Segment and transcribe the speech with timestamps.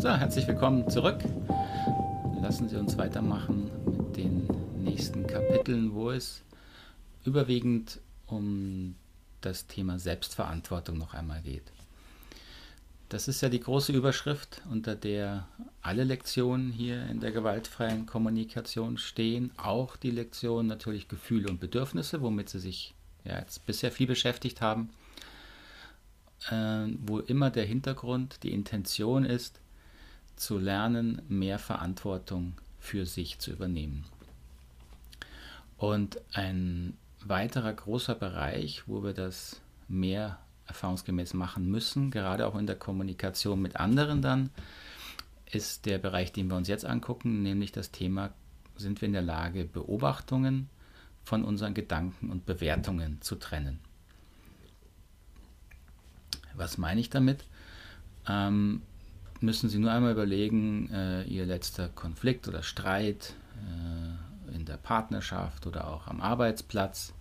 [0.00, 1.24] So, herzlich willkommen zurück.
[2.40, 4.46] Lassen Sie uns weitermachen mit den
[4.76, 6.44] nächsten Kapiteln, wo es
[7.24, 7.98] überwiegend
[8.28, 8.94] um
[9.40, 11.64] das Thema Selbstverantwortung noch einmal geht.
[13.08, 15.48] Das ist ja die große Überschrift, unter der
[15.82, 22.22] alle Lektionen hier in der gewaltfreien Kommunikation stehen, auch die Lektion natürlich Gefühle und Bedürfnisse,
[22.22, 24.90] womit Sie sich ja jetzt bisher viel beschäftigt haben,
[26.50, 29.60] äh, wo immer der Hintergrund, die Intention ist,
[30.38, 34.04] zu lernen, mehr Verantwortung für sich zu übernehmen.
[35.76, 42.66] Und ein weiterer großer Bereich, wo wir das mehr erfahrungsgemäß machen müssen, gerade auch in
[42.66, 44.50] der Kommunikation mit anderen dann,
[45.50, 48.30] ist der Bereich, den wir uns jetzt angucken, nämlich das Thema,
[48.76, 50.68] sind wir in der Lage, Beobachtungen
[51.24, 53.80] von unseren Gedanken und Bewertungen zu trennen.
[56.54, 57.44] Was meine ich damit?
[58.28, 58.82] Ähm,
[59.40, 65.66] müssen Sie nur einmal überlegen, äh, Ihr letzter Konflikt oder Streit äh, in der Partnerschaft
[65.66, 67.12] oder auch am Arbeitsplatz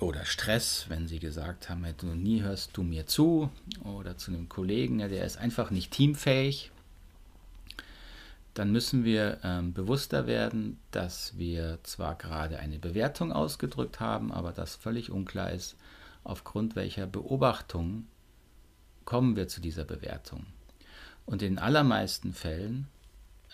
[0.00, 3.50] oder Stress, wenn Sie gesagt haben, du nie hörst du mir zu
[3.84, 6.72] oder zu einem Kollegen, ja, der ist einfach nicht teamfähig,
[8.54, 14.52] dann müssen wir ähm, bewusster werden, dass wir zwar gerade eine Bewertung ausgedrückt haben, aber
[14.52, 15.76] dass völlig unklar ist,
[16.24, 18.06] aufgrund welcher Beobachtung
[19.04, 20.46] kommen wir zu dieser Bewertung.
[21.26, 22.88] Und in allermeisten Fällen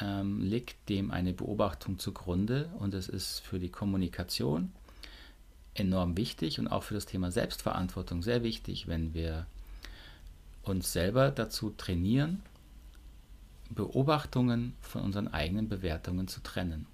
[0.00, 4.72] ähm, liegt dem eine Beobachtung zugrunde und es ist für die Kommunikation
[5.74, 9.46] enorm wichtig und auch für das Thema Selbstverantwortung sehr wichtig, wenn wir
[10.62, 12.42] uns selber dazu trainieren,
[13.70, 16.86] Beobachtungen von unseren eigenen Bewertungen zu trennen.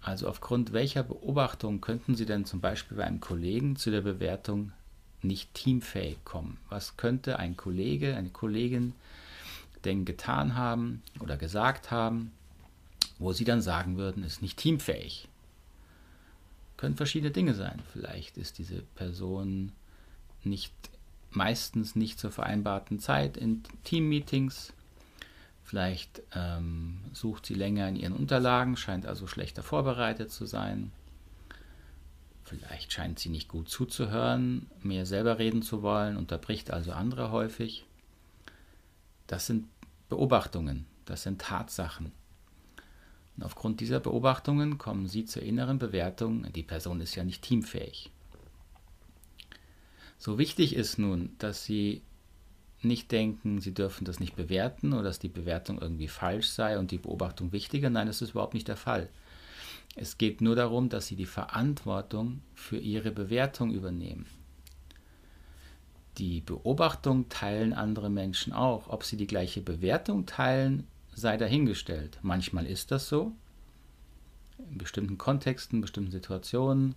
[0.00, 4.72] Also aufgrund welcher Beobachtung könnten Sie denn zum Beispiel bei einem Kollegen zu der Bewertung
[5.22, 6.58] nicht teamfähig kommen?
[6.68, 8.92] Was könnte ein Kollege, eine Kollegin
[9.84, 12.32] denn getan haben oder gesagt haben,
[13.18, 15.28] wo Sie dann sagen würden, ist nicht teamfähig?
[16.76, 17.80] Können verschiedene Dinge sein.
[17.92, 19.72] Vielleicht ist diese Person
[20.42, 20.72] nicht
[21.30, 24.72] meistens nicht zur vereinbarten Zeit in Teammeetings.
[25.62, 30.92] Vielleicht ähm, sucht sie länger in ihren Unterlagen, scheint also schlechter vorbereitet zu sein.
[32.44, 37.86] Vielleicht scheint sie nicht gut zuzuhören, mehr selber reden zu wollen, unterbricht also andere häufig.
[39.26, 39.73] Das sind
[40.08, 42.12] Beobachtungen, das sind Tatsachen.
[43.36, 48.10] Und aufgrund dieser Beobachtungen kommen Sie zur inneren Bewertung, die Person ist ja nicht teamfähig.
[50.18, 52.02] So wichtig ist nun, dass Sie
[52.82, 56.90] nicht denken, Sie dürfen das nicht bewerten oder dass die Bewertung irgendwie falsch sei und
[56.90, 57.90] die Beobachtung wichtiger.
[57.90, 59.08] Nein, das ist überhaupt nicht der Fall.
[59.96, 64.26] Es geht nur darum, dass Sie die Verantwortung für Ihre Bewertung übernehmen.
[66.18, 68.88] Die Beobachtung teilen andere Menschen auch.
[68.88, 72.18] Ob sie die gleiche Bewertung teilen, sei dahingestellt.
[72.22, 73.32] Manchmal ist das so.
[74.70, 76.94] In bestimmten Kontexten, bestimmten Situationen,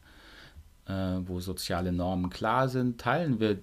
[0.86, 3.60] äh, wo soziale Normen klar sind, teilen wir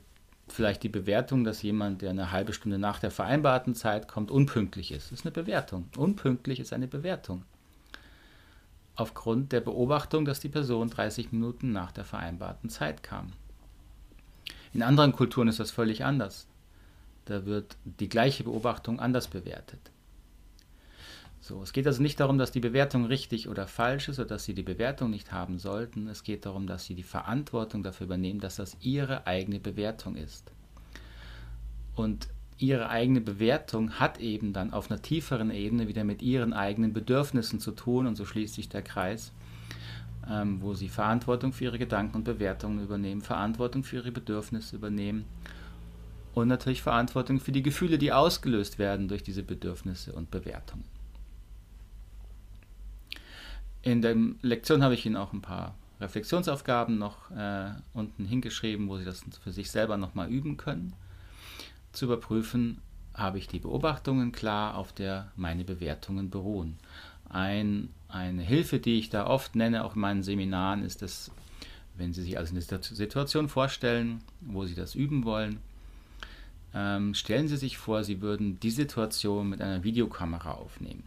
[0.49, 4.91] vielleicht die Bewertung, dass jemand, der eine halbe Stunde nach der vereinbarten Zeit kommt, unpünktlich
[4.91, 5.13] ist.
[5.13, 5.89] Das ist eine Bewertung.
[5.97, 7.45] Unpünktlich ist eine Bewertung.
[8.97, 13.33] Aufgrund der Beobachtung, dass die Person 30 Minuten nach der vereinbarten Zeit kam.
[14.75, 16.47] In anderen Kulturen ist das völlig anders.
[17.25, 19.81] Da wird die gleiche Beobachtung anders bewertet.
[21.41, 24.45] So, es geht also nicht darum, dass die Bewertung richtig oder falsch ist oder dass
[24.45, 26.09] Sie die Bewertung nicht haben sollten.
[26.09, 30.51] Es geht darum, dass Sie die Verantwortung dafür übernehmen, dass das Ihre eigene Bewertung ist.
[31.95, 36.93] Und Ihre eigene Bewertung hat eben dann auf einer tieferen Ebene wieder mit Ihren eigenen
[36.93, 39.31] Bedürfnissen zu tun und so schließt sich der Kreis,
[40.31, 45.25] ähm, wo Sie Verantwortung für Ihre Gedanken und Bewertungen übernehmen, Verantwortung für Ihre Bedürfnisse übernehmen
[46.35, 50.85] und natürlich Verantwortung für die Gefühle, die ausgelöst werden durch diese Bedürfnisse und Bewertungen.
[53.83, 58.97] In der Lektion habe ich Ihnen auch ein paar Reflexionsaufgaben noch äh, unten hingeschrieben, wo
[58.97, 60.95] Sie das für sich selber nochmal üben können.
[61.93, 62.81] Zu überprüfen,
[63.15, 66.79] habe ich die Beobachtungen klar, auf der meine Bewertungen beruhen.
[67.35, 71.33] Ein, eine Hilfe, die ich da oft nenne, auch in meinen Seminaren, ist das,
[71.97, 75.59] wenn Sie sich also eine Situation vorstellen, wo Sie das üben wollen,
[76.73, 81.03] ähm, stellen Sie sich vor, Sie würden die Situation mit einer Videokamera aufnehmen.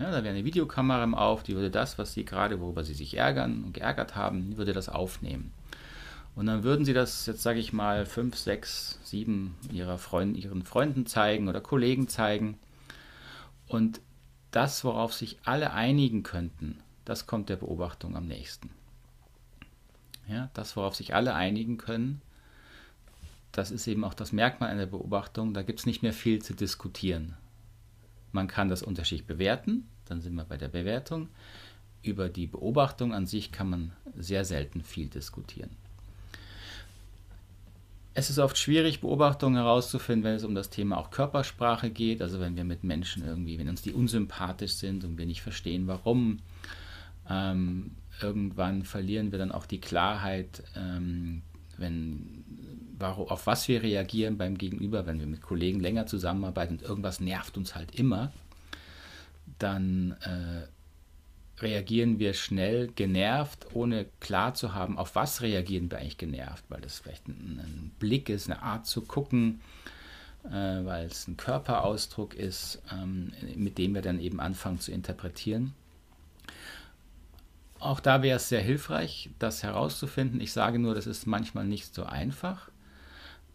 [0.00, 2.94] Ja, da wäre eine Videokamera im Auf, die würde das, was Sie gerade, worüber Sie
[2.94, 5.52] sich ärgern und geärgert haben, würde das aufnehmen.
[6.34, 10.64] Und dann würden Sie das, jetzt sage ich mal, fünf, sechs, sieben ihrer Freund, Ihren
[10.64, 12.58] Freunden zeigen oder Kollegen zeigen.
[13.68, 14.00] Und
[14.56, 18.70] das, worauf sich alle einigen könnten, das kommt der Beobachtung am nächsten.
[20.26, 22.22] Ja, das, worauf sich alle einigen können,
[23.52, 26.54] das ist eben auch das Merkmal einer Beobachtung, da gibt es nicht mehr viel zu
[26.54, 27.36] diskutieren.
[28.32, 31.28] Man kann das unterschiedlich bewerten, dann sind wir bei der Bewertung.
[32.02, 35.76] Über die Beobachtung an sich kann man sehr selten viel diskutieren.
[38.18, 42.22] Es ist oft schwierig, Beobachtungen herauszufinden, wenn es um das Thema auch Körpersprache geht.
[42.22, 45.86] Also wenn wir mit Menschen irgendwie, wenn uns die unsympathisch sind und wir nicht verstehen,
[45.86, 46.38] warum.
[47.28, 47.90] Ähm,
[48.22, 51.42] irgendwann verlieren wir dann auch die Klarheit, ähm,
[51.76, 52.42] wenn,
[52.98, 57.20] warum, auf was wir reagieren beim Gegenüber, wenn wir mit Kollegen länger zusammenarbeiten und irgendwas
[57.20, 58.32] nervt uns halt immer,
[59.58, 60.66] dann äh,
[61.60, 66.80] reagieren wir schnell genervt, ohne klar zu haben, auf was reagieren wir eigentlich genervt, weil
[66.80, 69.60] das vielleicht ein, ein Blick ist, eine Art zu gucken,
[70.44, 75.74] äh, weil es ein Körperausdruck ist, ähm, mit dem wir dann eben anfangen zu interpretieren.
[77.78, 80.40] Auch da wäre es sehr hilfreich, das herauszufinden.
[80.40, 82.70] Ich sage nur, das ist manchmal nicht so einfach.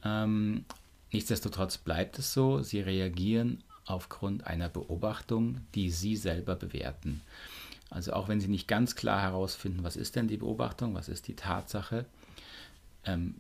[0.04, 0.66] Ähm,
[1.12, 7.22] nichtsdestotrotz bleibt es so, sie reagieren aufgrund einer Beobachtung, die sie selber bewerten.
[7.92, 11.28] Also auch wenn Sie nicht ganz klar herausfinden, was ist denn die Beobachtung, was ist
[11.28, 12.06] die Tatsache,
[13.06, 13.36] ähm,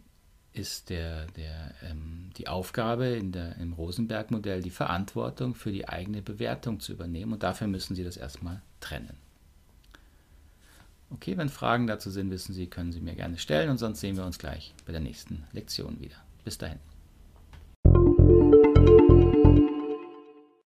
[0.53, 6.21] ist der, der, ähm, die Aufgabe in der, im Rosenberg-Modell die Verantwortung für die eigene
[6.21, 9.15] Bewertung zu übernehmen und dafür müssen Sie das erstmal trennen.
[11.12, 14.18] Okay, wenn Fragen dazu sind, wissen Sie, können Sie mir gerne stellen und sonst sehen
[14.18, 16.18] wir uns gleich bei der nächsten Lektion wieder.
[16.44, 16.80] Bis dahin.